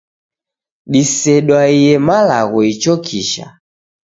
Disedwaiye 0.91 1.93
malagho 2.07 2.59
ichokisha. 2.71 3.45